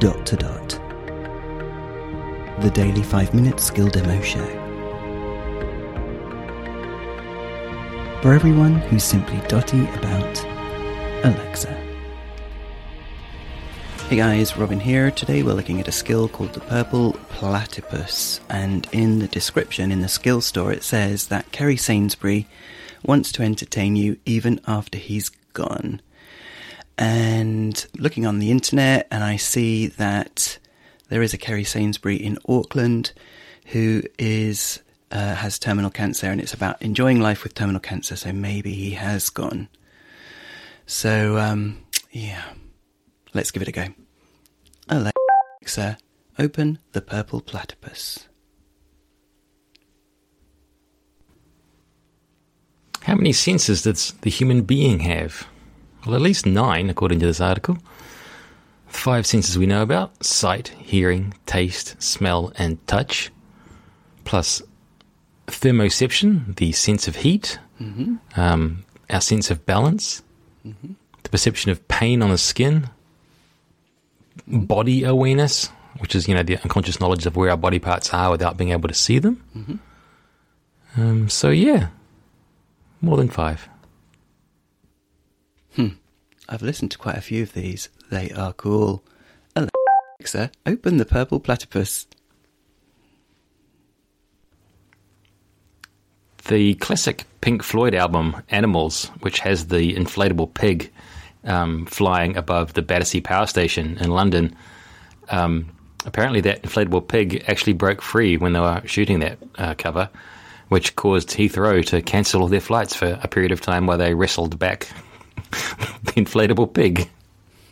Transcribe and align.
dot 0.00 0.24
to 0.24 0.34
dot. 0.34 0.68
The 2.62 2.70
daily 2.72 3.02
5 3.02 3.34
minute 3.34 3.60
skill 3.60 3.88
demo 3.88 4.18
show. 4.22 4.46
For 8.22 8.32
everyone 8.32 8.76
who's 8.76 9.04
simply 9.04 9.38
dotty 9.46 9.82
about 9.82 10.42
Alexa. 11.22 11.74
Hey 14.08 14.16
guys, 14.16 14.56
Robin 14.56 14.80
here. 14.80 15.10
Today 15.10 15.42
we're 15.42 15.52
looking 15.52 15.80
at 15.80 15.88
a 15.88 15.92
skill 15.92 16.28
called 16.28 16.54
the 16.54 16.60
Purple 16.60 17.12
Platypus, 17.28 18.40
and 18.48 18.88
in 18.92 19.18
the 19.18 19.28
description 19.28 19.92
in 19.92 20.00
the 20.00 20.08
skill 20.08 20.40
store 20.40 20.72
it 20.72 20.82
says 20.82 21.26
that 21.26 21.52
Kerry 21.52 21.76
Sainsbury 21.76 22.48
wants 23.04 23.30
to 23.32 23.42
entertain 23.42 23.96
you 23.96 24.16
even 24.24 24.62
after 24.66 24.96
he's 24.96 25.28
gone. 25.52 26.00
And 27.00 27.86
looking 27.96 28.26
on 28.26 28.40
the 28.40 28.50
internet, 28.50 29.08
and 29.10 29.24
I 29.24 29.36
see 29.36 29.86
that 29.86 30.58
there 31.08 31.22
is 31.22 31.32
a 31.32 31.38
Kerry 31.38 31.64
Sainsbury 31.64 32.16
in 32.16 32.38
Auckland 32.46 33.12
who 33.66 34.02
is 34.18 34.80
uh, 35.10 35.34
has 35.36 35.58
terminal 35.58 35.90
cancer, 35.90 36.26
and 36.26 36.42
it's 36.42 36.52
about 36.52 36.80
enjoying 36.82 37.18
life 37.18 37.42
with 37.42 37.54
terminal 37.54 37.80
cancer. 37.80 38.16
So 38.16 38.32
maybe 38.32 38.74
he 38.74 38.90
has 38.90 39.30
gone. 39.30 39.68
So 40.84 41.38
um, 41.38 41.78
yeah, 42.10 42.42
let's 43.32 43.50
give 43.50 43.62
it 43.62 43.68
a 43.68 43.72
go. 43.72 43.86
Alexa, 44.90 45.96
open 46.38 46.80
the 46.92 47.00
Purple 47.00 47.40
Platypus. 47.40 48.28
How 53.04 53.14
many 53.14 53.32
senses 53.32 53.82
does 53.82 54.12
the 54.20 54.28
human 54.28 54.62
being 54.62 55.00
have? 55.00 55.46
Well, 56.06 56.14
at 56.14 56.20
least 56.20 56.46
nine, 56.46 56.88
according 56.90 57.20
to 57.20 57.26
this 57.26 57.40
article. 57.40 57.78
Five 58.86 59.26
senses 59.26 59.56
we 59.58 59.66
know 59.66 59.82
about 59.82 60.24
sight, 60.24 60.68
hearing, 60.78 61.34
taste, 61.46 62.00
smell, 62.02 62.52
and 62.56 62.84
touch, 62.86 63.30
plus 64.24 64.62
thermoception, 65.46 66.56
the 66.56 66.72
sense 66.72 67.08
of 67.08 67.16
heat, 67.16 67.58
Mm-hmm. 67.80 68.16
um, 68.38 68.84
our 69.08 69.20
sense 69.22 69.50
of 69.50 69.64
balance, 69.64 70.22
Mm-hmm. 70.66 70.92
the 71.22 71.28
perception 71.30 71.70
of 71.70 71.86
pain 71.88 72.20
on 72.20 72.30
the 72.30 72.36
skin, 72.38 72.90
body 74.46 75.04
awareness, 75.04 75.68
which 75.98 76.14
is 76.14 76.28
you 76.28 76.34
know 76.34 76.42
the 76.42 76.56
unconscious 76.58 77.00
knowledge 77.00 77.24
of 77.26 77.36
where 77.36 77.50
our 77.50 77.56
body 77.56 77.78
parts 77.78 78.12
are 78.12 78.30
without 78.30 78.56
being 78.58 78.70
able 78.70 78.88
to 78.88 78.94
see 78.94 79.18
them. 79.18 79.42
Mm-hmm. 79.56 81.00
Um, 81.00 81.28
so 81.28 81.48
yeah, 81.50 81.88
more 83.00 83.16
than 83.16 83.28
five. 83.28 83.68
I've 86.48 86.62
listened 86.62 86.90
to 86.90 86.98
quite 86.98 87.16
a 87.16 87.20
few 87.20 87.42
of 87.44 87.52
these. 87.52 87.88
They 88.10 88.30
are 88.32 88.52
cool. 88.52 89.04
Alexa, 89.54 90.50
open 90.66 90.96
the 90.96 91.04
Purple 91.04 91.38
Platypus. 91.38 92.06
The 96.48 96.74
classic 96.74 97.24
Pink 97.40 97.62
Floyd 97.62 97.94
album 97.94 98.42
Animals, 98.48 99.06
which 99.20 99.38
has 99.40 99.68
the 99.68 99.94
inflatable 99.94 100.52
pig 100.52 100.90
um, 101.44 101.86
flying 101.86 102.36
above 102.36 102.72
the 102.72 102.82
Battersea 102.82 103.20
Power 103.20 103.46
Station 103.46 103.96
in 103.98 104.10
London. 104.10 104.56
Um, 105.28 105.70
apparently, 106.04 106.40
that 106.40 106.62
inflatable 106.62 107.06
pig 107.06 107.44
actually 107.46 107.74
broke 107.74 108.02
free 108.02 108.36
when 108.36 108.52
they 108.52 108.60
were 108.60 108.82
shooting 108.86 109.20
that 109.20 109.38
uh, 109.56 109.74
cover, 109.74 110.10
which 110.68 110.96
caused 110.96 111.28
Heathrow 111.30 111.86
to 111.86 112.02
cancel 112.02 112.42
all 112.42 112.48
their 112.48 112.60
flights 112.60 112.96
for 112.96 113.18
a 113.22 113.28
period 113.28 113.52
of 113.52 113.60
time 113.60 113.86
while 113.86 113.98
they 113.98 114.14
wrestled 114.14 114.58
back 114.58 114.88
the 115.50 116.12
inflatable 116.12 116.72
pig. 116.72 117.08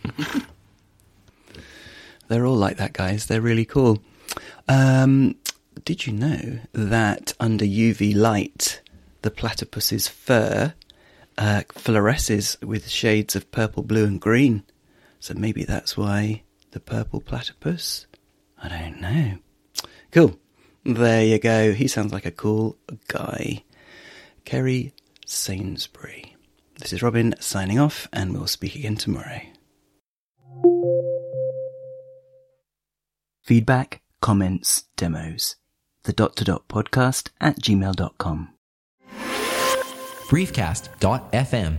They're 2.28 2.46
all 2.46 2.56
like 2.56 2.76
that, 2.76 2.92
guys. 2.92 3.26
They're 3.26 3.40
really 3.40 3.64
cool. 3.64 4.02
Um, 4.68 5.36
did 5.84 6.06
you 6.06 6.12
know 6.12 6.58
that 6.72 7.32
under 7.40 7.64
UV 7.64 8.14
light, 8.14 8.82
the 9.22 9.30
platypus's 9.30 10.08
fur 10.08 10.74
uh, 11.38 11.62
fluoresces 11.68 12.62
with 12.62 12.88
shades 12.88 13.34
of 13.34 13.50
purple, 13.50 13.82
blue, 13.82 14.04
and 14.04 14.20
green? 14.20 14.62
So 15.20 15.34
maybe 15.34 15.64
that's 15.64 15.96
why 15.96 16.42
the 16.72 16.80
purple 16.80 17.20
platypus? 17.20 18.06
I 18.62 18.68
don't 18.68 19.00
know. 19.00 19.38
Cool. 20.12 20.38
There 20.84 21.24
you 21.24 21.38
go. 21.38 21.72
He 21.72 21.88
sounds 21.88 22.12
like 22.12 22.26
a 22.26 22.30
cool 22.30 22.76
guy. 23.08 23.64
Kerry 24.44 24.92
Sainsbury. 25.26 26.27
This 26.78 26.92
is 26.92 27.02
Robin 27.02 27.34
signing 27.40 27.78
off, 27.78 28.08
and 28.12 28.32
we'll 28.32 28.46
speak 28.46 28.76
again 28.76 28.96
tomorrow. 28.96 29.40
Feedback, 33.42 34.02
comments, 34.20 34.84
demos. 34.96 35.56
The 36.04 36.12
dot 36.12 36.36
to 36.36 36.44
dot 36.44 36.68
podcast 36.68 37.30
at 37.40 37.60
gmail.com. 37.60 38.54
briefcast.fm 40.28 41.78